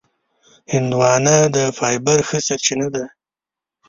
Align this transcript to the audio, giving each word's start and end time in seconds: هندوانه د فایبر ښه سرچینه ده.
هندوانه 0.73 1.35
د 1.55 1.57
فایبر 1.77 2.19
ښه 2.27 2.37
سرچینه 2.47 2.87
ده. 2.95 3.03